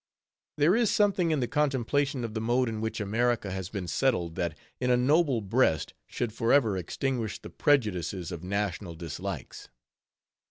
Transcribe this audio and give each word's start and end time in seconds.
There 0.57 0.75
is 0.75 0.89
something 0.89 1.29
in 1.29 1.41
the 1.41 1.47
contemplation 1.47 2.23
of 2.23 2.33
the 2.33 2.41
mode 2.41 2.67
in 2.67 2.81
which 2.81 2.99
America 2.99 3.51
has 3.51 3.69
been 3.69 3.87
settled, 3.87 4.33
that, 4.33 4.57
in 4.79 4.89
a 4.89 4.97
noble 4.97 5.41
breast, 5.41 5.93
should 6.07 6.33
forever 6.33 6.75
extinguish 6.75 7.37
the 7.39 7.51
prejudices 7.51 8.31
of 8.31 8.43
national 8.43 8.95
dislikes. 8.95 9.69